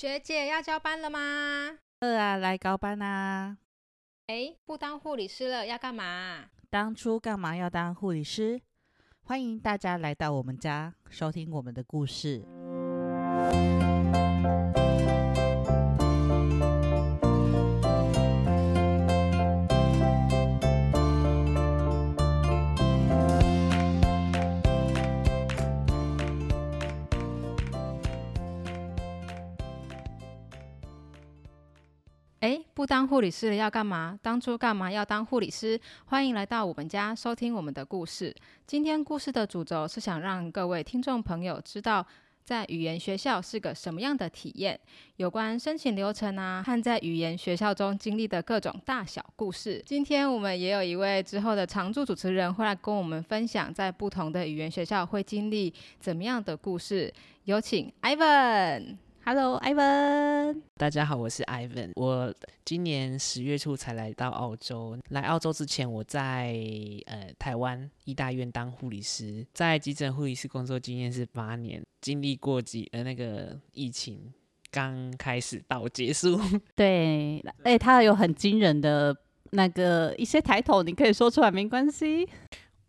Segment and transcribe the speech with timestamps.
[0.00, 1.18] 学姐要交班了吗？
[1.98, 3.58] 二啊，来高班啊！
[4.28, 6.44] 哎，不当护理师了，要干嘛？
[6.70, 8.60] 当初干嘛要当护理师？
[9.22, 12.44] 欢迎大家来到我们家，收听我们的故事。
[32.78, 34.16] 不当护理师了要干嘛？
[34.22, 35.80] 当初干嘛要当护理师？
[36.04, 38.32] 欢迎来到我们家，收听我们的故事。
[38.68, 42.06] 今天故事的主轴是想让各位听众朋友知道，
[42.44, 44.78] 在语言学校是个什么样的体验，
[45.16, 49.82] 有关申请流程啊，和在语言学校中经历的各种大小故事。
[49.84, 57.12] 今天我们也有一位之后的常驻主持人会来跟我们分享，在不同的语言学校会经历怎么样的故事。
[57.42, 58.98] 有请 Ivan。
[59.30, 60.62] Hello，Ivan。
[60.78, 61.90] 大家好，我是 Ivan。
[61.96, 64.96] 我今年十月初才来到澳洲。
[65.10, 66.56] 来澳洲之前，我在
[67.04, 74.32] 呃台湾医大院当护理师，在急诊护理师工作经验是八年，经历过几呃那个疫情
[74.70, 76.40] 刚开始到结束。
[76.74, 79.14] 对，哎、他有很惊人的
[79.50, 82.26] 那个一些抬头，你可以说出来没关系。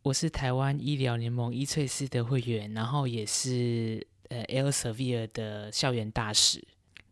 [0.04, 6.66] 我是台湾医疗联盟医翠斯的会员，然后也是呃 Elsevier 的校园大使。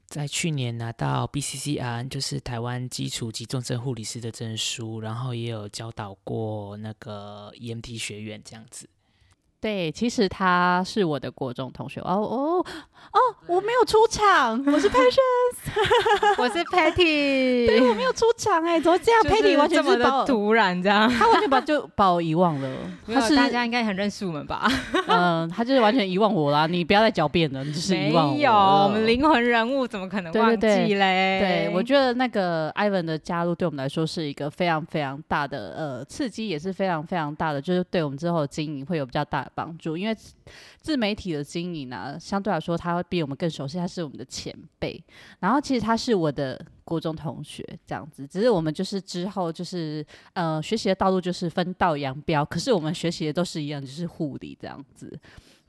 [0.08, 8.90] 在去年拿到 BCCR，就是台湾基础及重症护理师的证书，然后也有教导过那个 EMT 学院这样子。
[9.68, 12.00] 对，其实他是我的国中同学。
[12.00, 12.66] 哦哦
[13.12, 15.20] 哦，我没有出场，我是 Passion，
[16.40, 21.10] 我是 Patty，对我没有出场哎、怎么这样？Patty 完全是突然这样。
[21.10, 22.70] 他完全把就把我遗忘了。
[23.14, 24.70] 他是大家应该很认识我们吧？
[25.08, 26.66] 嗯、他就是完全遗忘我啦。
[26.66, 31.40] 你不要再狡辩了，你就是遗忘没有，我们灵魂人物怎么可能忘记嘞？
[31.40, 39.98] 对，我觉得那个 Ivan 的加入对我们来说是一个非常非常大的呃刺激，也是非常非常大的，就是对我们之后的经营会有比较大的帮助。
[39.98, 40.16] 因为
[40.80, 45.04] 自媒体的经营呢、相对来说他会比我们更熟悉，他是我们的前辈。
[45.40, 55.20] 然后其实他是我的国中同学，这样子，只是我们就是之后就是呃学习的道路就是分道扬镳，可是我们学习的都是一样，就是护理这样子。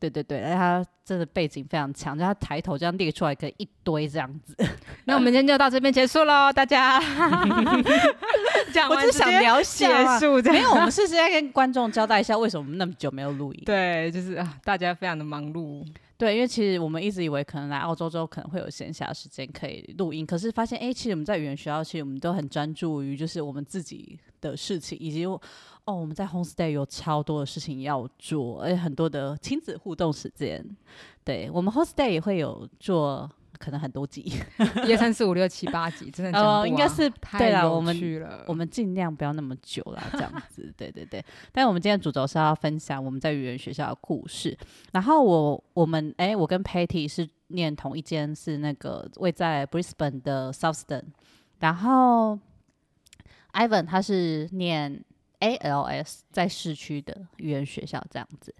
[0.00, 4.54] 对对对，而他真的背景非常强，就他抬头这样列出来，可以一堆这样子。
[5.06, 7.00] 那我们今天就到这边结束喽，大家。
[8.68, 13.62] 讲我只是想完直接聊下啊结束，没有，我们是是在跟观众交代一下为什么我们那么久没有录音。
[13.64, 15.86] 对，就是啊，大家非常的忙碌。
[16.16, 25.40] 对，因为其实我们一直以为可能来澳洲之后可能会有闲暇时间可以录音，可是发现哎、诶其实我们在语言学校，其实我们都很专注于就是我们自己的事情，以及哦
[25.84, 30.64] 我们在 homestay 有超多的事情要做，而且很多的亲子互动时间。
[31.24, 33.30] 对我们 homestay 也会有做。
[33.58, 34.20] 可能很多集，
[34.86, 37.98] 一二三四五六七八集，真的讲不完呃，应该是太对啦，我们。
[38.46, 41.24] 我们尽量不要那么久了，这样子， 对对对。
[41.52, 44.56] 但我们今天主轴是要分享我们在语言学校的故事。
[44.92, 51.02] 然后我我们哎、我跟 Patty 是念同一间，是那个位在 Brisbane 的 Southston。
[51.58, 52.38] 然后
[53.52, 55.04] Ivan 他是念
[55.40, 58.54] ALS 在市区的语言学校这样子。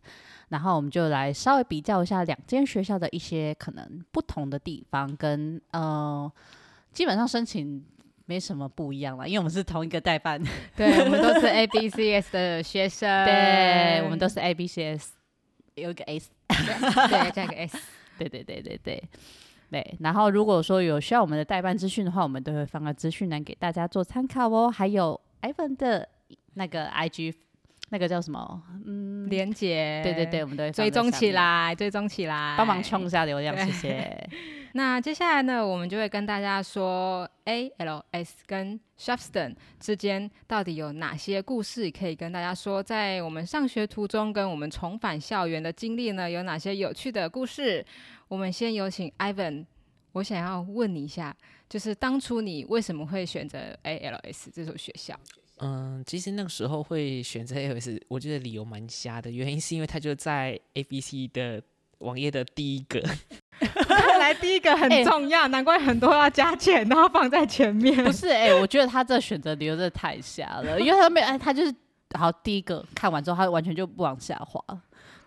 [0.49, 6.31] 然后我们就来稍微比较一下两间学校的一些可能不同的地方，跟呃，
[6.93, 7.85] 基本上申请
[8.27, 10.43] 没什么不一样了，因为我们是同一个代办，
[10.77, 15.13] 对，我们都是 A B C S 的学生，对，我们都是 A B C S，
[15.75, 17.79] 有一个 S，对加一个 S。
[18.19, 19.03] 对对对对对
[19.71, 19.97] 对。
[20.01, 24.69] 然后如果说有需要我们的代办资讯的话，我们都会放在资讯栏给大家做参考哦。
[24.69, 26.09] 还有 Ivan 的
[26.55, 27.33] 那个 IG，
[27.91, 28.63] 那个叫什么？
[28.87, 34.31] 嗯，连接，对对对，，我们都会追踪起来，追踪起来，帮忙冲一下流量，对谢谢。
[34.75, 42.83] 那接下来呢，我们就会跟大家说，ALS 跟 Shopston 之间到底有哪些故事可以跟大家说？
[42.83, 47.85] 在我们上学途中跟我们重返校园的经历呢，有哪些有趣的故事？
[48.29, 49.65] 我们先有请 Ivan，
[50.13, 51.35] 我想要问你一下，
[51.67, 55.19] 就是当初你为什么会选择 ALS 这所学校？
[55.61, 61.63] 嗯，其实那个时候会选择 iOS，我觉得理由蛮瞎的，原因是因为它就在 ABC 的
[61.99, 63.03] 网页的第一个。
[63.59, 68.05] 看来第一个很哎重要，难怪很多要加钱，然后放在前面。
[68.05, 71.75] 不是哎、我觉得他这选择理由真的太瞎了，因为他没有哎，他就是
[72.17, 74.63] 好第一个看完之后，他完全就不往下滑。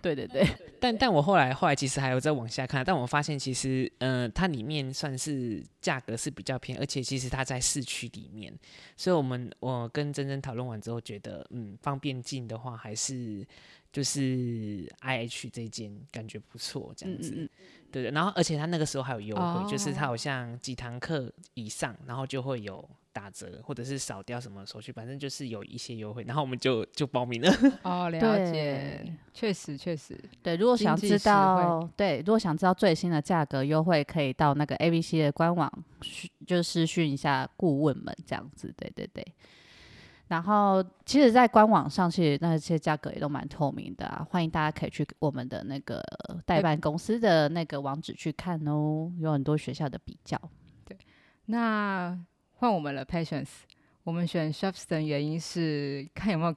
[0.02, 0.48] 对对对，
[0.80, 8.54] 但但我后来后来其实还有在往下看，但我发现其实，嗯、它里面算是价格是比较偏，而且其实它在市区里面，
[8.98, 13.46] 所以我们我跟珍珍讨论完之后，觉得嗯方便进的话，还是
[13.92, 17.34] 就是 IH 这间感觉不错，这样子。
[17.36, 17.50] 嗯嗯
[17.92, 20.08] 对对，然后而且他那个时候还有优惠，就是他哦。
[20.08, 27.52] 好像几堂课以上，然后就会有打折，或者是少掉什么手续，反正就是有一些优惠，然后我们就就报名了。
[27.84, 28.20] 哦，了
[28.52, 35.72] 解，确实确实，对，如果想知道对，如果想知道最新的价格优惠，可以到那个 A B C 的官网，
[36.02, 38.74] 去就私讯一下顾问们这样子。
[38.78, 39.26] 对对对。
[40.28, 46.02] 然后，其实，在官网上，其实那些价格也都蛮透明的啊，欢迎大家可以去我们的那个
[46.46, 50.40] 代办公司的那个网址去看哦，有很多学校的比较。
[50.86, 50.98] 对
[51.48, 52.18] 那
[52.62, 53.48] 换我们了，Patience。
[54.04, 56.56] 我们选 Shepston 原因是看有没有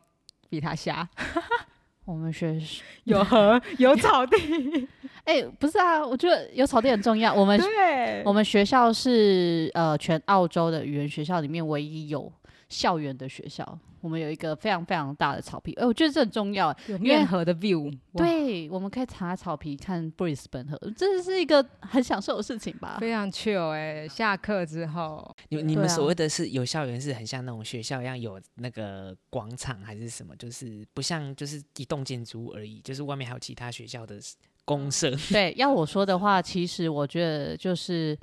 [0.51, 1.09] 比他瞎，
[2.05, 2.61] 我们学，
[3.05, 4.37] 有河 有草地，
[5.25, 7.33] 哎、不是啊，我觉得有草地很重要。
[7.33, 12.31] 我们对我们学校是呃全澳洲的语言学校里面唯一有
[12.75, 16.77] 校园的学校，我们有一个非常非常大的草皮，哎、我觉得这很重要。
[16.89, 22.99] 有因为面河的 view，哇，对，我们可以查草皮看 Brisbane 河，这是一个很享受的事情吧？
[23.01, 30.35] 非常 chill 哎、下课之后，你你们所谓的是有校园，是很像那种学校一样有那个广场还是什么？
[30.37, 34.19] 就是不像就是一栋建筑物而已，就是外面还有其他学校的
[34.65, 35.11] 公社。
[35.31, 38.19] 对，要我说的话，其实我觉得就是，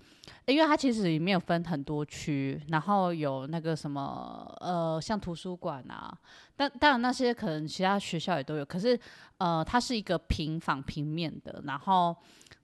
[0.45, 6.11] 因为它其实里面有分很多区，然后有那个什么呃，像图书馆啊，
[6.55, 8.99] 但当然那些可能其他学校也都有，可是
[9.37, 12.15] 呃，它是一个平房平面的，然后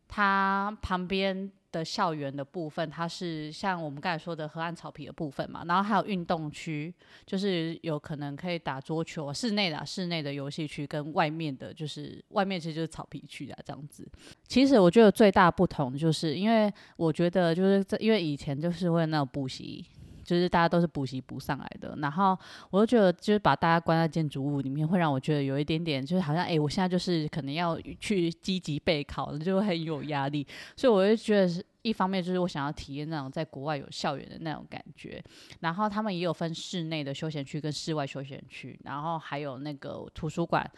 [0.07, 6.93] 它旁边的校园的部分，它是像我们刚才说的河岸草皮的部分嘛，然后还有运动区，
[7.25, 14.07] 就是有可能可以打桌球，室内的室内的游戏区跟外面的，就是外面其实就是草皮区啊，这样子。
[14.47, 19.85] 其实我觉得最大不同就是，因为我觉得就是这，因为以前就是会有那种补习。
[20.27, 22.38] 就是大家都是补习补上来的，然后
[22.69, 30.45] 我就觉得，就是把大家关在建筑物里面，会让我觉得有一点点，就是好像，哎、我现在就是可能要去积极备考，就会很有压力。
[30.75, 35.24] 所以我就觉得是一方面就是我想要体验那种在国外有校园的那种感觉，
[35.62, 40.69] 然后他们也有分室内的休闲区跟室外休闲区，然后还有那个图书馆，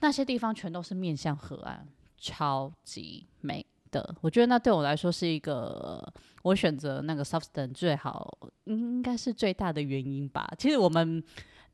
[0.00, 1.86] 那些地方全都是面向河岸，
[2.18, 4.14] 超级美的。
[4.20, 6.12] 我觉得那对我来说是一个
[6.42, 10.50] 我选择那个 Substance 最好，应该是最大的原因吧。
[10.58, 11.22] 其实我们。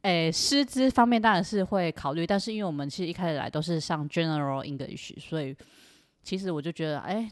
[0.02, 5.56] 诶，师资方面当然是会考虑，但是因为我们其实一开始来都是上 General English，所以
[6.24, 7.30] 其实我就觉得，哎、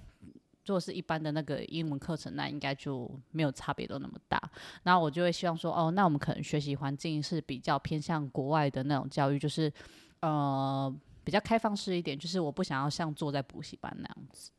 [0.67, 4.41] 如果是一般的那个英文课程，那应该就没有差别都那么大。
[4.85, 9.73] 然后我就会希望说，哦，那我们可能学习环境是比较偏向国外的那种教育，就是
[10.21, 10.94] 呃
[11.25, 14.53] 比较开放式一点，就是我不想要像坐在补习班那样子。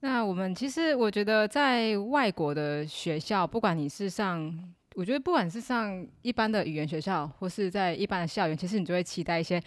[0.00, 4.52] 那我们其实我觉得在外国的学校，不管你是上，
[4.94, 9.60] 我觉得不管是上一般的语言学校，或是在一般的校园，其实你就会期待一些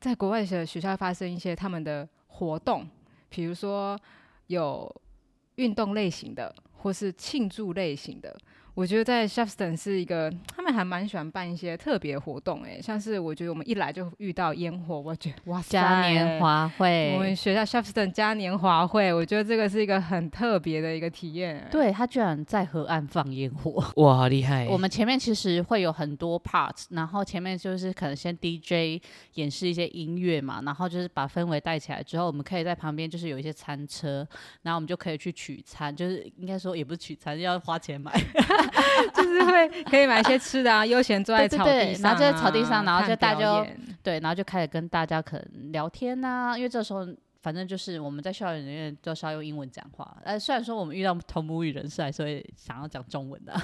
[0.00, 2.88] 在国外的学校发生一些他们的活动，
[3.28, 3.96] 比如说
[4.48, 4.92] 有
[5.54, 8.36] 运动类型的，或是庆祝类型的。
[8.78, 23.84] 我觉得在 Shepston 是一个，他们还蛮喜欢办一些特别活动，哎，像是我觉得我们一来就遇到烟火，我觉得哇塞，嘉年华会，我们学校 Shepston 嘉年华会，我觉得这个是一个很特别的一个体验。，对他居然在河岸放烟火。
[23.96, 24.68] 哇，好厉害！
[24.68, 29.02] 我们前面其实会有很多 part，然后前面就是可能先 DJ
[29.34, 34.24] 演示一些音乐嘛，然后就是把氛围带起来之后，我们可以在旁边就是有一些餐车，
[34.62, 38.12] 然后我们就可以去取餐，就是应该说也不是取餐，要花钱买。
[39.14, 43.66] 就是会可以买一些吃的啊，悠闲坐在草地上、然后就在草地上然后就大家就
[44.02, 47.06] 对，然后就开始跟大家可能聊天呐、因为这时候
[47.40, 53.54] 反正就是我们在校园里面都是要用英文讲话，呃，虽然说我们遇到同母语人士，还是会想要讲中文的，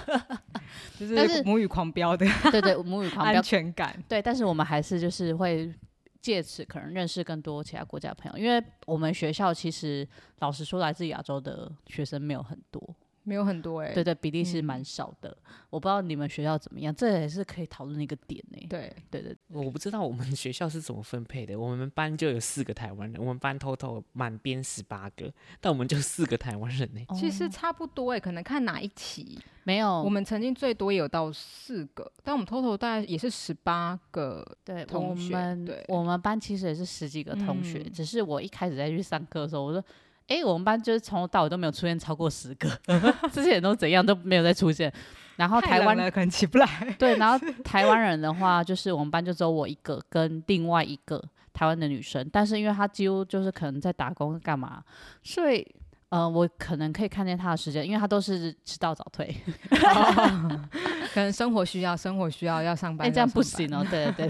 [0.99, 2.25] 就是是母语狂飙的。
[2.53, 3.95] 对对，母语狂安飙，全感。
[4.09, 5.73] 对，但是我们还是就是会
[6.21, 10.07] 借此可能认识更多其他国家的朋友，因为我们学校其实
[10.39, 12.81] 老实说，来自亚洲的学生没有很多，
[13.25, 15.37] 没有很多哎、对对，比例是嗯蛮少的。
[15.71, 21.59] 我不知道你们学校怎么样，这也是可以讨论的一个点呢、对，对对我不知道我们学校是怎么分配的。
[21.59, 27.01] 我们班就有四个台湾人，我们班 total 满编十八个，但我们就四个台湾人呢。
[27.15, 29.39] 其实哦差不多哎、可能看哪一期。
[29.67, 34.47] 没有我们曾经最多也有到四个，但我们 total 大概也是十八个。
[34.63, 39.83] 对我同学们对我们班其实也是十几个同学，嗯只是我一开始在去上课的时候，我说。
[40.29, 42.69] 诶，我们班就是从头到尾都没有出现超过十个，
[43.33, 44.93] 这些人都怎样都没有再出现。
[45.37, 46.67] 然后台湾太冷了可能起不来。
[46.99, 54.83] 对，然后 台湾人的话，就是我们班就只有我一个跟另外一个台湾的女生，但是因为她几乎就是可能在打工干嘛，
[55.25, 55.67] 所以
[56.15, 59.35] 呃，我可能可以看见他的时间，因为他都是迟到早退，
[61.13, 63.85] 可能生活需要，生活需要要上班，哎、这样不行哦。
[63.91, 64.29] 对 对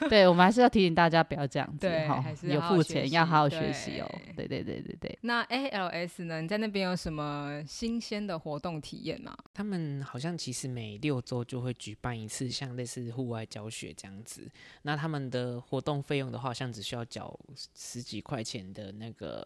[0.00, 4.10] 对，对我们还是要提醒大家不要这样子哈对还，是有要好好学付钱要好好学习哦。
[4.34, 5.18] 对对对对对。
[5.20, 6.40] 那 ALS 呢？
[6.40, 9.36] 你在那边有什么新鲜的活动体验吗？
[9.52, 14.50] 他们好像其实每六周就会举办一次像类似户外教学这样子。
[14.80, 17.38] 那他们的活动费用的话，好像只需要缴
[17.74, 19.44] 十几块钱的那个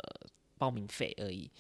[0.63, 1.51] 报名费而已。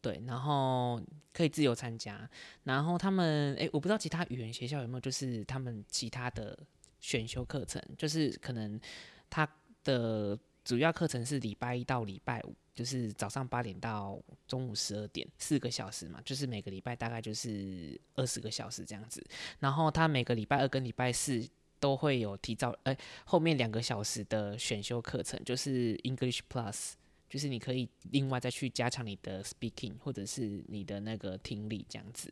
[0.00, 2.30] 对，然后可以自由参加。
[2.62, 6.56] 然后他们，诶，我不知道其他语言学校有没有，就是他们其他的
[7.00, 8.80] 选修课程，就是可能
[9.28, 9.46] 他
[9.84, 19.22] 的主要课程是礼拜一到礼拜五，就是早上八点到中午十二点，四个小时嘛，就是每个礼拜大概就是二十个小时这样子。
[19.58, 21.46] 然后他每个礼拜二跟礼拜四
[21.78, 22.96] 都会有提早，呃，
[23.26, 26.92] 后面两个小时的选修课程，就是 English Plus，
[27.30, 32.30] 就是你可以另外再去加强你的 speaking 或者是你的那个听力这样子。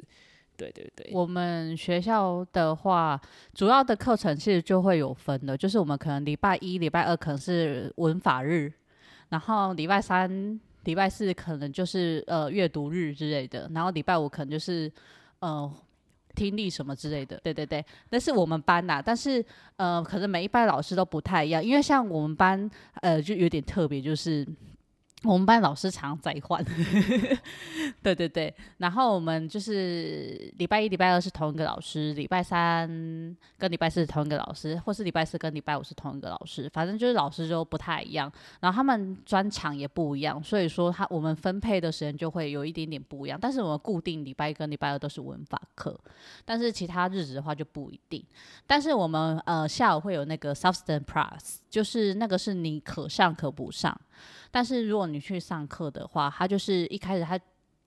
[0.57, 3.21] 对对对，我们学校的话，
[3.55, 8.73] 主要的课程其实就会有分的，就是我们可能礼拜一、礼拜二可能是文法日，
[9.29, 14.93] 然后礼拜三、礼拜四可能就是呃阅读日之类的，然后礼拜五可能就是
[15.39, 15.73] 呃
[16.35, 17.39] 听力什么之类的。
[17.45, 19.45] 对对对，那是我们班呐、但是
[19.77, 22.69] 呃可能每一班老师都不太一样，因为像我们班
[23.03, 24.45] 呃就有点特别，就是。
[25.25, 26.65] 我们班老师常在换，
[28.03, 32.89] 对对对，然后我们就是礼拜一、礼拜二是同一个老师，礼拜三
[33.59, 43.37] 跟礼拜四是同一个老师，或是礼拜四跟礼拜五是同一个老师，反正就是老师就不太一样，然后他们专长也不一样，所以说他我们分配的时间就会有一点点不一样。
[43.41, 45.99] 但是我们固定礼拜一跟礼拜二都是文法课，
[46.45, 48.25] 但是其他日子的话就不一定。
[48.69, 54.01] 但是我们呃下午会有那个 substance plus，就是那个是你可上可不上。
[54.51, 57.39] 但是如果你去上课的话，它就是一开始它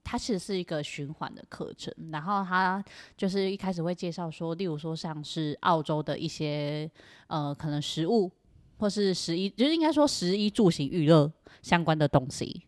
[0.04, 2.82] 它其实是一个循环的课程，然后它
[3.16, 6.90] 就是一开始会介绍说，例如说像是澳洲的一些
[7.28, 8.30] 呃可能食物
[8.78, 11.30] 或是食衣，就是应该说食衣住行娱乐
[11.62, 12.62] 相关的东西。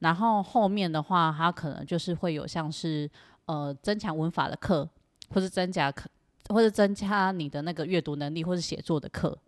[0.00, 3.08] 然后后面的话，它可能就是会有像是
[3.46, 4.88] 呃增强文法的课，
[5.28, 6.10] 或是增加课，
[6.48, 9.38] 或是增加你的那个阅读能力或是写作的课。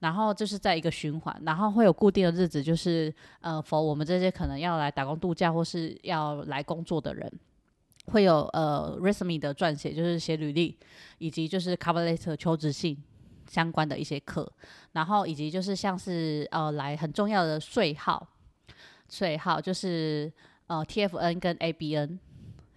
[0.00, 7.32] 然后就是在一个循环，然后会有固定的日子，就是呃，否我们这些可能要来打工度假或是要来工作的人，
[8.06, 10.76] 会有呃 resume 的撰写，就是写履历，
[11.18, 12.96] 以及就是 cover letter 求职信
[13.48, 14.50] 相关的一些课，
[14.92, 18.26] 然后以及就是像是呃来很重要的税号，
[19.08, 20.32] 税号就是
[20.66, 22.18] 呃 TFN 跟 ABN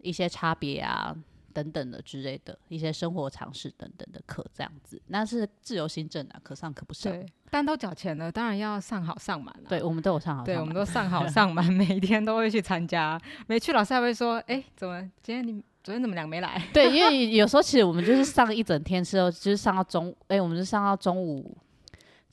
[0.01, 1.15] 一些差别啊。
[1.57, 7.11] 等等的之类的一些生活常识等等的课，这样子，那是自由行政啊，可上可不上。
[7.11, 9.63] 对，但都缴钱了，当然要上好上满了。
[9.67, 13.19] 对，我们都有上好上对，我们都上好 上满，每一天都会去参加。
[13.47, 21.57] 没去，老师还会说：“哎、怎么今天你昨天怎么两个没来对，因为有时候其实我们就是上一整天之后，就是上到中，哎、我们是上到中午，？”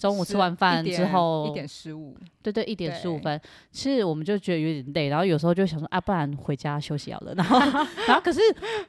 [0.05, 7.33] 中午吃完饭之后，一点十五，对对，一点十五分，其实我们就觉得有点累，然后有时候就想说啊，不然回家休息好了。
[7.35, 7.59] 然后，
[8.07, 8.39] 然后可是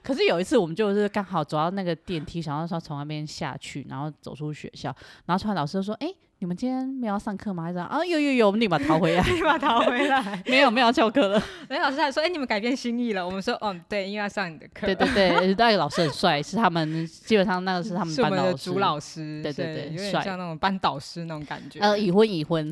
[0.04, 4.94] 可是有一次我们就是刚好走到那个电梯，想要说从那边下去，然后走出学校，
[5.26, 10.44] 然后突然老师就说：“哎、你们今天没有要上课吗？”还是啊，有有有，我们立马逃回来， 立马逃回来。
[10.46, 11.42] 没有没有要翘课了。
[11.70, 18.72] 然后老师还说：“哎、你们改变心意了。”我们说：“哦，对，因为要上你的课。”对对对，那个老师很帅，是他们基本上那个是他们班的师。
[18.72, 21.80] 主老师，对对对有点像那种班导师那种感觉。
[21.80, 22.72] 呃，已婚已婚，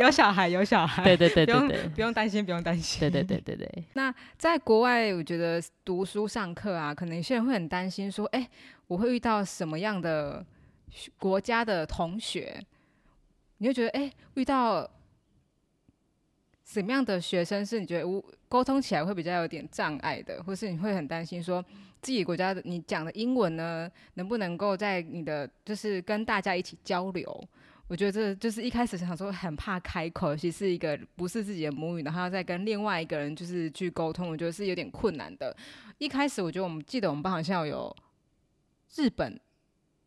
[0.00, 3.00] 有小孩，有小孩，对对对不用对对，不用担心，不用担心。
[3.00, 8.48] 对对对对对，那在国外，我觉得读书上课啊，可能有些人会很担心说，哎、
[8.88, 10.51] 我会遇到什么样的学
[11.18, 12.64] 国家的同学？
[13.58, 14.88] 你会觉得，哎、遇到
[16.64, 21.64] 什么样的学生是你觉得无沟通起来会比较有点障碍的，或是你会很担心说
[22.00, 27.48] 自己国家的你讲的英文呢，能不能够在你的就是跟大家一起交流？
[27.88, 35.54] 我觉得这就是一开始想说很怕开口，尤其是一个不是自己的母语，然后要再跟另外一个人就是去沟通，我觉得是有点困难的。
[35.98, 37.94] 一开始我觉得我们记得我们班好像有
[38.94, 39.38] 日本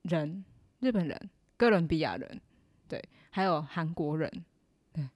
[0.01, 0.43] 人、
[0.79, 2.41] 日本人、哥伦比亚人，
[2.87, 4.31] 对，还有韩国人，
[4.93, 5.07] 对。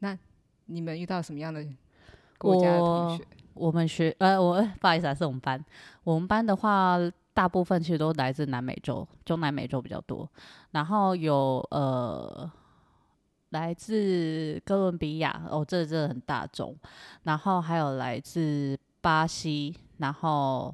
[0.00, 0.16] 那
[0.66, 1.64] 你们遇到什么样的
[2.36, 3.26] 国家的同学？
[3.54, 5.64] 我们学呃，我不好意思啊，是我们班。
[6.04, 6.96] 我们班的话，
[7.34, 10.28] 大部分其实都来自南美洲，中南美洲比较多。
[10.70, 12.48] 然后有呃，
[13.48, 16.76] 来自哥伦比亚，哦，这真的很大众。
[17.24, 20.72] 然后还有来自巴西，然后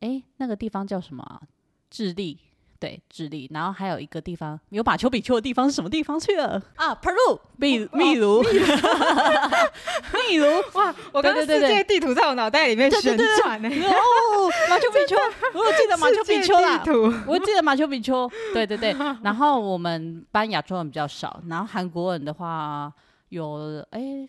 [0.00, 1.42] 诶，那个地方叫什么？
[1.90, 2.38] 智利，
[2.82, 10.92] 对，智利，然后还有一个地方有马丘比丘的地方是什么地方去了啊？Peru，秘秘鲁，秘鲁， 哇！
[11.12, 13.68] 我刚刚世界地图在我脑袋里面旋转呢。
[13.70, 15.14] 哦，马丘比丘，
[15.54, 16.82] 我有记得马丘比丘啦
[17.24, 18.92] 我记得马丘比丘，对对对。
[19.22, 22.92] 然后我们班亚洲人比较少，然后韩国人的话
[23.28, 24.28] 有哎。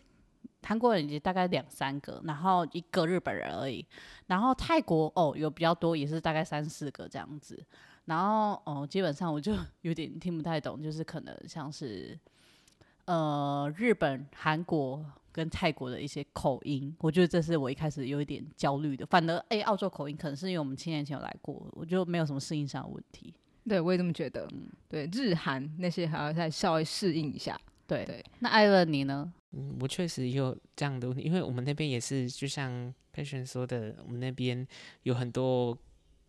[0.66, 3.86] 韩国人也大概两三个，然后一个日本人而已。
[4.28, 7.62] 然后泰国哦有比较多，也是大概三四个这样子。
[8.06, 12.18] 然后哦，基本上我就 有点听不太懂，就是可能像是
[13.06, 19.06] 呃日本、韩国跟泰国的一些口音，我觉得这是我一开始有一点焦虑的。
[19.06, 23.34] 反而哎，澳洲口音可能是因为我们七年前有来过，我就没有什么适应上的问题。
[23.68, 24.48] 对，我也这么觉得。
[24.52, 27.60] 嗯对，日韩那些还要再稍微适应一下。
[27.88, 29.32] 对对，那艾伦你呢？
[29.52, 34.68] 嗯，我确实也有这样的问题，因为我们那边也是，就像 Passion 说的，我们那边
[35.04, 35.78] 有很多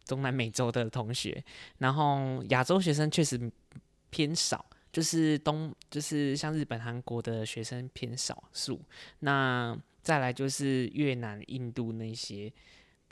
[0.05, 1.43] 中南美洲的同学，
[1.79, 3.51] 然后亚洲学生确实
[4.11, 8.81] 偏少，就是东就是像日本、韩国的学生偏少数。
[9.21, 12.53] 那再来就是越南、印度那些，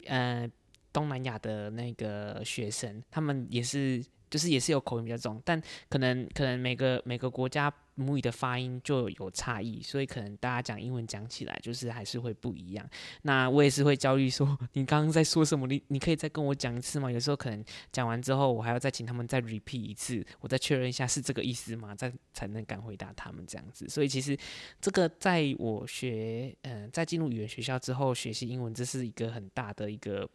[0.06, 0.48] 呃，
[0.92, 4.04] 东南亚的那个学生，他们也是。
[4.32, 5.60] 就是也是有口音比较重，但
[5.90, 12.88] 可能可能每个每个国家母语的发音就有差异，所以可能大家讲英文讲起来就是还是会不一样。
[13.20, 15.66] 那我也是会焦虑说， 你刚刚在说什么？
[15.66, 17.12] 你你可以再跟我讲一次吗？
[17.12, 17.62] 有时候可能
[17.92, 21.94] 讲完之后，我还要再请他们再 repeat 一次，我再确认一下是这个意思吗？
[21.94, 23.86] 再才能敢回答他们这样子。
[23.86, 24.34] 所以其实
[24.80, 30.26] 这个在我学嗯在进入语言学校之后学习英文，这是一个很大的一个。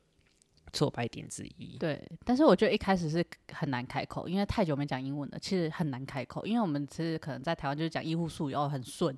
[0.74, 1.78] 挫败点之一。
[1.78, 6.46] 对，但是我觉得一开始是很难开口，因为太久没讲英文了，其实很难开口。
[6.46, 9.16] 因为我们其实可能在台湾就是讲医护术语哦很顺，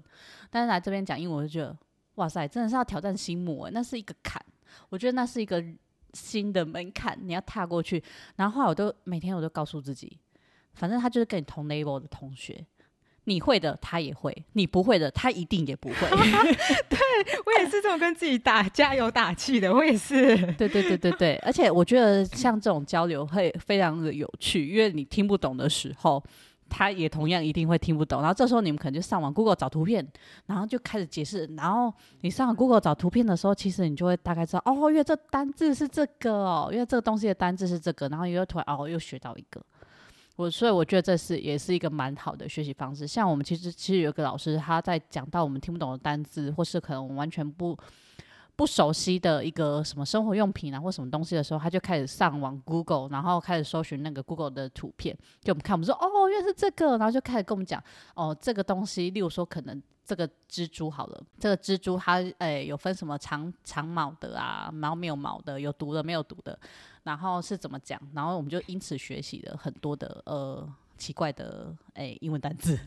[0.50, 1.78] 但是来这边讲英文就觉得
[2.16, 4.44] 哇塞，真的是要挑战心魔，那是一个坎。
[4.90, 5.64] 我觉得那是一个
[6.14, 8.04] 新的门槛，你要踏过去。
[8.36, 10.20] 然后后来我都每天我都告诉自己，
[10.74, 12.66] 反正他就是跟你同 level 的同学。
[13.30, 15.96] 你会的，他也会；你不会的，他一定也不会。
[16.90, 16.98] 对
[17.46, 20.36] 我也是这么跟自己打加油打气的，我也是。
[20.54, 26.22] 对对对对对，而且我觉得像这种交流会非常的有趣，因为你听不懂的时候，
[26.68, 28.20] 他也同样一定会听不懂。
[28.20, 30.08] 然后这时候你们可能就上网 Google 找图片，
[30.48, 31.48] 然后就开始解释。
[31.56, 39.62] 然后你上 Google 找图片的时候，其实你就会大概知道，哦，因为这单字是这个哦，因为这个东西的单字是这个，然后又突然哦又学到一个。
[40.40, 43.06] 我所以我觉得这是也是一个蛮好的学习方式。
[43.06, 47.78] 像我们其实其实有个老师，他在讲到我们听不懂的单字，或是可能我们完全不
[48.56, 55.74] 不熟悉的一个什么生活用品啊或什么东西的时候，他就开始上网 Google，然后开始搜寻那个 Google 的图片，给我们看。
[55.74, 57.84] 我们说哦，原来是这个，然后就开始跟我们讲
[58.16, 66.58] 哦，这个东西，例如说可能这个蜘蛛好了，这个蜘蛛它诶有分什么长长毛的啊，毛没有毛的，有毒的没有毒的。
[67.10, 68.00] 然后是怎么讲？
[68.14, 70.64] 然后我们就因此学习了很多的呃
[71.00, 72.78] 奇怪的诶英文单字。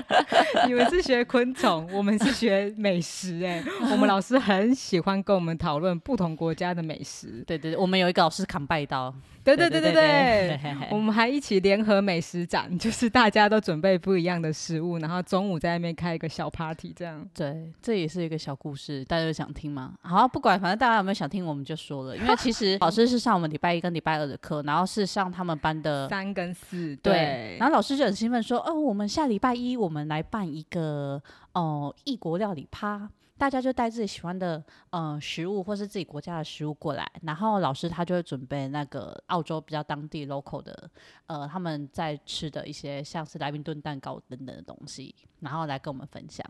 [0.66, 3.42] 你们是学昆虫，我们是学美食。
[3.44, 7.42] 哎， 我们老师很喜欢跟我们讨论不同国家的美食。
[7.46, 9.14] 对对对，我们有一个老师扛拜刀。
[9.44, 10.60] 对对对对对，
[10.92, 17.28] 我们还一起联合美食展，就是大家都准备不一样的食物，然后中午在那边开一个小 party，这样。
[17.34, 19.94] 对，这也是一个小故事，大家有想听吗？
[20.02, 22.16] 好，不管，反正大家有没有想听，我们就说了。
[22.16, 26.94] 因为其实老师是上我们礼拜一跟礼拜二的课，然后是上他们班的三跟四。
[27.02, 40.88] 对，然后老师就很兴奋说：“哦，我们下礼拜一我们来办一个哦异国料理趴。”大家就带自己喜欢的呃食物，或是自己国家的食物过来，然后老师他就会准备那个澳洲比较当地 local 的
[41.26, 46.46] 呃他们在吃的一些像是莱宾顿蛋糕等等的东西，然后来跟我们分享。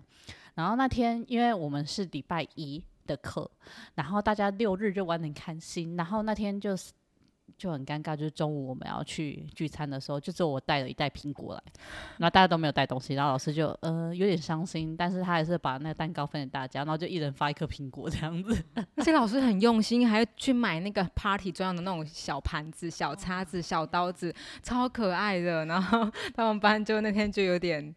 [0.54, 3.50] 然后那天因为我们是礼拜一的课，
[3.94, 6.92] 然后大家六日就玩得很开心，然后那天就是。
[7.58, 11.62] 就很尴尬，就是中午我们要去聚餐的时候，就只有我带了一袋苹果来，
[12.18, 18.62] 然后大家都没有带东西，然后老师就呃有点伤心，但是他还是把那个蛋糕分给大家，然后就一人发一颗苹果这样子。
[18.96, 25.64] 而且老师很用心，还要去买那个 party 专用的那种小盘子、小叉子、小刀子，超可爱的。
[25.66, 27.94] 然后 他们班就那天就有点。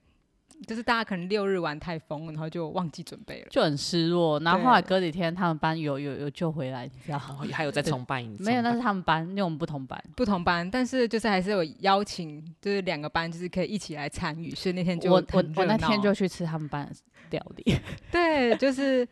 [0.65, 4.39] 就是大家可能六日玩太疯，然后就忘记准备了，就很失落。
[4.39, 7.45] 然后后来隔几天，他们班有有有救回来，你知道吗？
[7.51, 8.43] 还有再重办一次？
[8.43, 10.69] 没有，那是他们班，因为我们不同班，不同班。
[10.69, 14.51] 但是就是还是有邀请，就是两个班就是可以一起来参与。
[14.51, 16.95] 所以那天就我我我那天就去吃他们班的
[17.31, 17.75] 料理。
[18.11, 19.07] 对，就是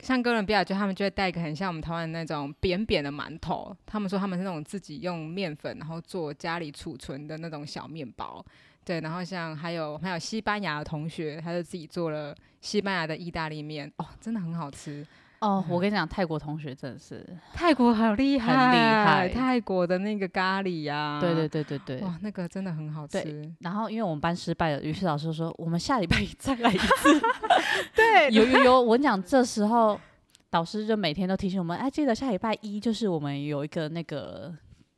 [0.00, 3.76] 像哥伦比亚，就他们就会带一个很像我们台湾那种扁扁的馒头。
[3.84, 8.44] 他们说他们是那种自己用面粉然后做家里储存的那种小面包。
[8.86, 15.04] 对，然后像还有还有西班牙的同学，他就自己做了西班牙的意大利面，哦，真的很好吃。
[15.40, 17.22] 哦，我跟你讲，泰国同学真的是，
[17.52, 22.00] 泰国好厉害，很厉害泰国的那个咖喱呀、对对对对对。
[22.00, 23.52] 哇，那个真的很好吃。
[23.60, 27.20] 然后因为我们班失败了，于是老师说我们下礼拜再来一次。
[27.94, 30.00] 对 有有有，我跟你讲，这时候
[30.48, 34.54] 导师就每天都提醒我们，哎，记得下礼拜一就是我们有一个那个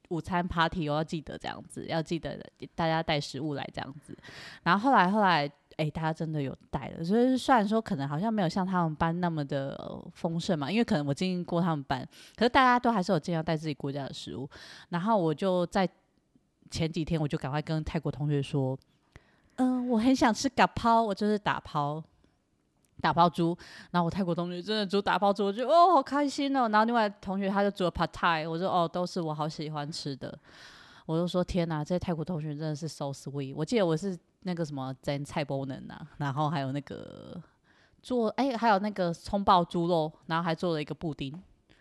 [0.09, 2.38] 午餐 party 哦，要记得这样子，要记得
[2.75, 4.16] 大家带食物来这样子。
[4.62, 14.49] 然后后来后来，哎，大家真的有带了，所以虽然说可能好像没有像他们班那么的、丰盛嘛，因为可能我经历过他们班，可是大家都还是有尽量带自己国家的食物。
[14.88, 15.88] 然后我就在
[16.71, 18.79] 前几天，我就赶快跟泰国同学说，
[19.57, 22.03] 嗯、我很想吃嘎抛，我就是打抛。
[23.01, 23.57] 打包猪，
[23.91, 26.69] 然后我泰国同学真的煮打包猪，我觉得哦好开心哦。
[26.69, 30.37] 然后另外同学他就煮了 pad thai，我说哦都是我好喜欢吃的。
[31.07, 33.55] 我就说天哪，这些泰国同学真的是 so sweet。
[33.57, 37.41] 我记得我是那个什么蒸菜包能啊，然后还有那个
[38.03, 41.33] 做哎、还有那个葱爆猪肉，然后还做了一个布丁。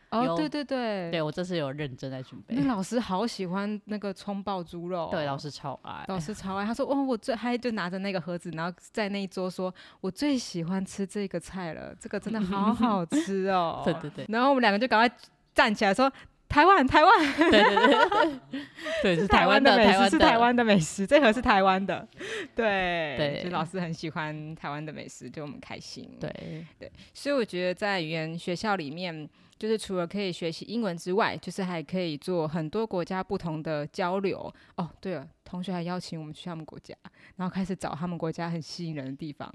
[0.09, 2.65] 哦，对对对，对我这次有认真在准备那。
[2.65, 6.05] 老师好喜欢那个葱爆猪肉哦、对，老师超爱。
[6.07, 13.81] 老师超爱，他说：“哦，我最嗨就拿着那个盒子，然后在那一桌说，我最喜欢吃这个菜了，这个真的好好吃哦。
[13.85, 15.13] 对对对然后我们两个就赶快
[15.53, 16.11] 站起来说
[16.49, 18.61] ：“台湾，台湾，对对对
[19.03, 22.07] 对，是台湾的美食，是台湾的美食，这盒是台湾的。”
[22.55, 26.09] 对对就老师很喜欢台湾的美食，就我们开心。
[26.19, 29.27] 对对，所以我觉得在语言学校里面，
[29.59, 34.51] 就是除了可以学习英文之外，就是还可以做很多国家不同的交流。
[34.75, 36.95] 哦，对了，同学还邀请我们去他们国家，
[37.35, 39.51] 然后开始找他们国家很吸引人的地方。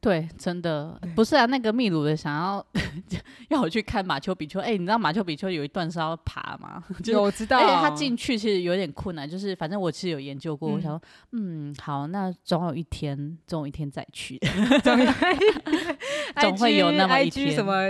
[0.00, 1.44] 对，真的不是啊。
[1.46, 2.64] 那个秘鲁的想要
[3.50, 6.82] 要我去看马丘比丘，哎、你知道马丘比丘有一段是要爬吗？
[7.00, 14.38] 就是有我知道，而且他进去其实有点困难，就是反正我其实有研究过，我嗯想说，嗯，好，那总有一天，总有一天再去。
[14.82, 14.96] 总
[16.40, 17.82] 总会有那么一 IG 天什么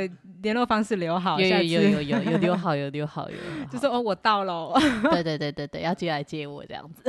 [0.43, 3.67] 联络方式留好，有有有有有有留好，有留好，有留好。
[3.71, 4.81] 就说哦，我到了哦。
[5.11, 7.03] 对对对对对，要接来接我这样子。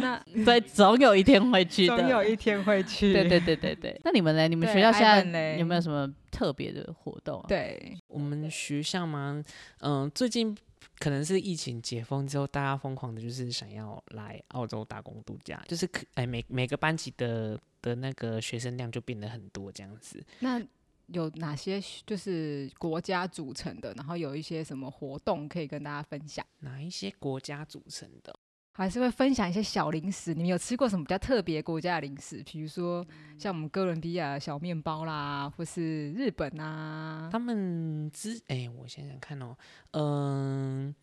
[0.00, 1.96] 那 对，总有一天会去的。
[1.96, 3.12] 总有一天会去。
[3.12, 4.00] 对对对对对。
[4.04, 4.48] 那你们呢？
[4.48, 7.44] 你们学校现在有没有什么特别的活动、啊？
[7.48, 9.42] 对，我们学校吗？
[9.80, 10.56] 嗯，最近
[10.98, 20.22] 可能是疫情解封之后，大家疯狂的就是想要来澳洲打工度假，就是可哎每每个班级的的那个学生量就变得很多这样子。
[20.40, 20.60] 那
[21.06, 23.92] 有哪些就是国家组成的？
[23.94, 26.44] 然后有一些什么活动可以跟大家分享？
[26.60, 28.32] 哪一些国家组成的？
[28.80, 30.32] 还是会分享一些小零食。
[30.32, 32.42] 你们有吃过什么比较特别国家的零食？
[32.44, 37.28] 比如说嗯像我们哥伦比亚小面包啦，或是日本啊。
[37.30, 39.54] 他们之哎、我想想看哦，
[39.92, 40.94] 嗯、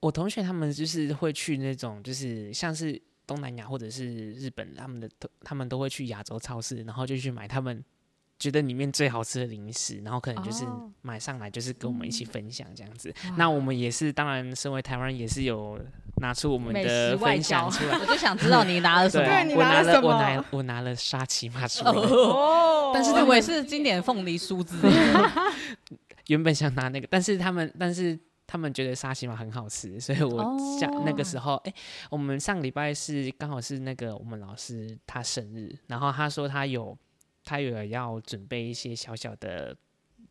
[0.00, 7.84] 我同学他们就是会去那种，就是像是东南亚或者是日本，他们的都他们都会去亚洲超市，然后就去买他们
[8.38, 13.12] 觉得里面最好吃的零食，然后可能就是哦买上来，就是跟我们一起分享这样子。
[13.24, 15.78] 哇那我们也是，当然身为台湾人也是有
[16.16, 17.98] 拿出我们的分享出来。
[17.98, 19.44] 我就想知道你拿了什对么。
[19.44, 21.90] 你我拿了，我拿我拿了沙琪玛出来。
[21.92, 25.32] 哦但是我也是经典凤梨酥之类的。
[26.28, 31.72] 原本想拿那个，但是他们，但是他们觉得沙琪玛很好吃，所以我下、那个时候，哎、
[32.10, 36.96] 我们上礼拜是刚好是那个我们老师他生日，然后他说他有
[37.48, 39.74] 他有要准备一些小小的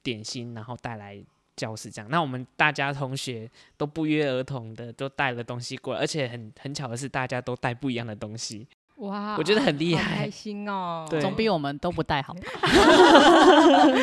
[0.04, 1.18] 点心，然后带来
[1.56, 2.08] 教室这样。
[2.12, 8.68] 那我们大家同学都不约而同的都带了东西过来，而且很很巧的是，大家都带不一样的东西。
[8.98, 11.06] 哇，我觉得很厉害好开心哦。
[11.08, 12.42] 对总比我们都不带好吧？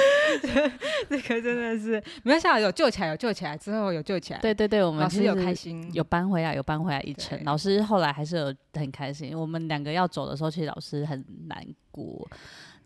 [1.08, 7.36] 这个真的是没有想到有救起来，有救起来之后有救起来。，对对对，我们老师有开心，有搬回来，有搬回来一程。
[7.44, 9.36] 老师后来还是有很开心。
[9.36, 12.28] 我们两个要走的时候，其实老师很难过，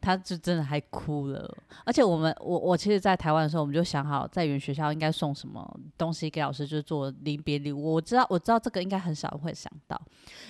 [0.01, 1.57] 他就真的还哭了。
[1.85, 7.95] 而且我们，我我其实，在台湾的时候，我们就想好在原学校应该送什么东西给老师，就是做临别礼物。
[7.95, 10.01] 我知道，我知道这个应该很少人会想到，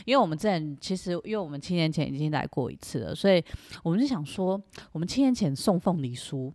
[0.04, 3.42] 因为我们之前其实，因为我们七年前已经来过一次了，所以
[3.82, 4.60] 我们就想说，
[4.92, 6.52] 我们七年前送凤梨酥。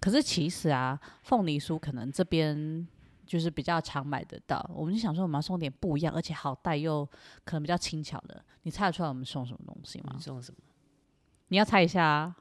[0.00, 2.84] 可是其实啊，凤梨酥可能这边
[3.24, 7.08] 就是比较常买得到，我们就想说我们要送点不一样，而且好带又
[7.44, 8.44] 可能比较轻巧的。
[8.62, 10.16] 你猜得出来我们送什么东西吗？
[10.18, 10.58] 送什么？
[11.52, 12.34] 你要猜一下啊。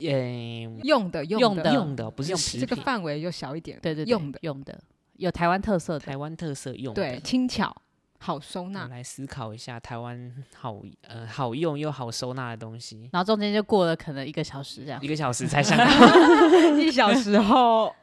[0.00, 3.78] 诶、 用的用的用的用的不是用食品，这个范围就小一点。
[3.80, 4.76] 对对对，用的用的
[5.14, 6.00] 有台湾特色的。
[6.00, 7.00] 台湾特色用的。
[7.00, 7.72] 对，轻巧，
[8.18, 8.88] 好收我纳。
[8.88, 15.06] 来思考一下台湾好呃好用又好收纳的东西，然后中间就过了可能一个小时这样一。
[15.06, 15.86] 个小时才想到，
[16.76, 17.94] 一小时后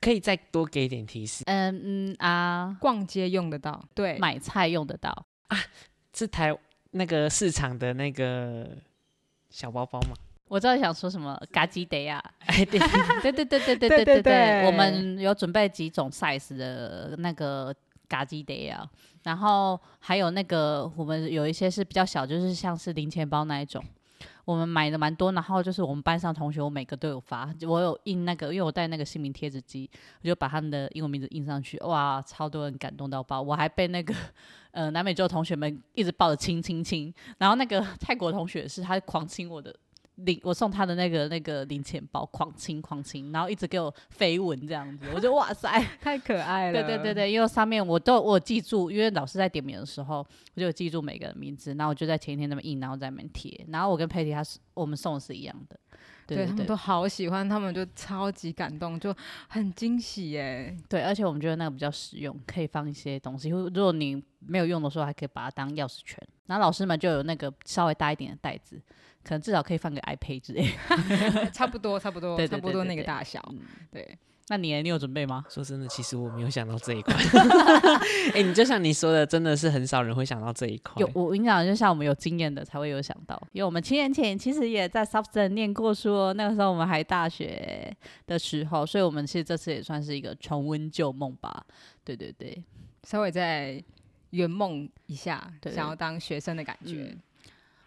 [0.00, 1.44] 可以再多给一点提示。
[1.46, 5.24] 嗯嗯啊，逛街用得到，对，买菜用得到。
[6.12, 6.50] 是台
[6.96, 8.66] 那个市场的那个
[9.50, 10.16] 小包包嘛？
[10.48, 12.78] 我知道你想说什么，嘎吉得呀， 哎，对，
[13.20, 17.74] 对对对对对对对对对对，对我们有准备几种 size 的那个
[18.08, 18.88] 嘎吉得呀，
[19.24, 23.82] 然后还有那个我们有一些是比较小，就是像是零钱包那一种。
[24.46, 29.90] 我们买的蛮多，然后就是我们班上同学，我每个都有发，我有印那个，因为我带那个姓名贴纸机，
[30.22, 34.14] 我就把他们的英文名字印上去，哇，超多人感动到爆，我还被那个
[34.70, 39.74] 呃南美洲同学们一直抱着亲亲亲，然后那个泰国同学是他狂亲我的
[40.16, 46.82] 零，我送他的那个那个零钱包，狂亲狂亲，然后一直给我飞吻这样子，我就哇塞， 太可爱了。
[46.82, 50.18] 对对对对，因为上面我都我记住，因为老师在点名的时候，
[50.54, 55.78] 我就有记住每个人名字，然后我就在前一天那么印，然后在那边贴，然后我跟佩蒂他是我们送的是一样的，
[56.26, 59.14] 对对对他们都好喜欢，他们就超级感动，就
[59.48, 60.74] 很惊喜耶。
[60.88, 66.18] 对，而且我们觉得那个比较实用，可以放一些东西，如果你没有用的时候，还可以把它当钥匙圈。
[66.46, 68.80] 然后老师们就有那个稍微大一点的袋子，
[69.26, 70.70] 可能至少可以放个 iPad 之类。
[71.52, 73.42] 差不多，差不多，对对差不多那个大小。
[73.50, 73.58] 嗯
[73.90, 75.44] 对，那你呢你有准备吗？
[75.48, 77.12] 说真的，其实我没有想到这一块。
[78.34, 80.94] 哎、你就像你说的，真的是很少人会想到这一块。
[80.98, 87.92] 有，我跟你讲，就像我们有经验的才会有想到，因为我们七年前其实也在 Substan 念过书哦，那个时候我们还大学
[88.28, 91.66] 的时候，所以我们其实这次也算是一个重温旧梦吧。
[92.04, 92.62] 对对对，
[93.02, 93.82] 稍微再
[94.30, 97.08] 圆梦一下，想要当学生的感觉。
[97.10, 97.20] 嗯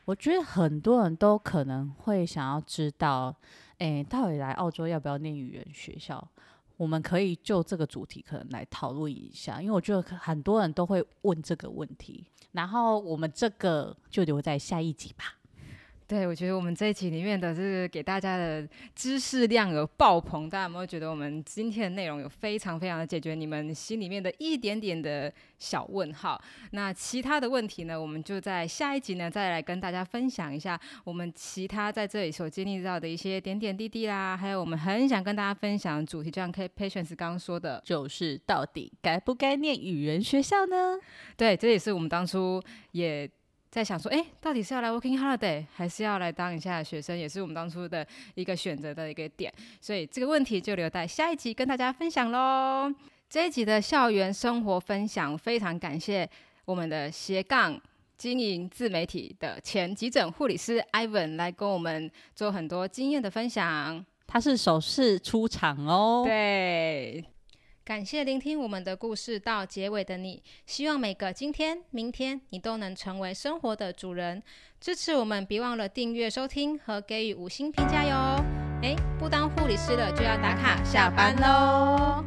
[0.09, 3.35] 我觉得很多人都可能会想要知道，
[3.77, 6.27] 诶，到底来澳洲要不要念语言学校？
[6.77, 12.25] 我们可以就这个主题可能来讨论一下，因为我觉得很多人都会问这个问题。
[12.53, 15.25] 然后我们这个就留在下一集吧。
[16.09, 26.41] 对，我觉得我们这一集里面的是给大家的知识量有爆棚，大家有没有觉得我们今天的内容有非常非常的解决你们心里面的一点点的小问号？
[26.71, 40.97] 那其他的问题呢，我们就在下一集呢再来跟大家分享一下我们其他在这里所经历到的一些点点滴滴啦，还有我们很想跟大家分享的主题，就像 K Patience 刚刚说的，就是到底该不该念语言学校呢？
[41.37, 42.59] 对，这也是我们当初
[42.93, 43.29] 也
[43.71, 48.05] 在想说，哎，到底是要来 working holiday，还是要来当一下学生，也是我们当初的
[48.35, 49.53] 一个选择的一个点。
[49.79, 52.93] 所以这个问题就留待下一集跟大家分享喽。
[53.29, 56.27] 这一集的校园生活分享，非常感谢
[56.65, 57.79] 我们的斜杠。
[58.17, 64.05] 经营自媒体的前急诊护理师 Ivan 来跟我们做很多经验的分享。
[64.27, 66.23] 他是首次出场哦。
[66.25, 67.23] 对，
[67.89, 74.43] 感谢聆听我们的故事到结尾的你，希望每个今天、明天你都能成为生活的主人。
[74.79, 78.45] 支持我们，别忘了订阅、收听和给予五星评价哟。
[78.83, 82.23] 诶，不当护理师了就要打卡下班喽。